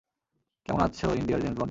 কেমন 0.65 0.81
আছো 0.81 1.07
ইন্ডিয়ার 1.19 1.41
জেমস 1.43 1.57
বন্ড? 1.57 1.69